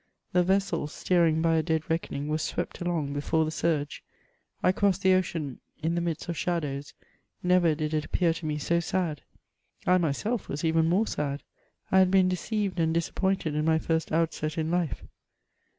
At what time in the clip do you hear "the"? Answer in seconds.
0.33-0.41, 3.45-3.51, 5.03-5.13, 5.93-6.01